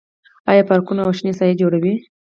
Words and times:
آیا 0.49 0.63
پارکونه 0.69 1.01
او 1.05 1.11
شنه 1.17 1.31
ساحې 1.39 1.59
جوړوي؟ 1.61 1.93